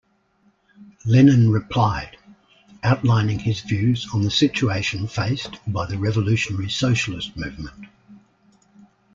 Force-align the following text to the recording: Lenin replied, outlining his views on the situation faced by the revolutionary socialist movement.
Lenin 1.05 1.51
replied, 1.51 2.17
outlining 2.81 3.37
his 3.37 3.61
views 3.61 4.07
on 4.15 4.23
the 4.23 4.31
situation 4.31 5.05
faced 5.07 5.57
by 5.71 5.85
the 5.85 5.99
revolutionary 5.99 6.71
socialist 6.71 7.37
movement. 7.37 7.85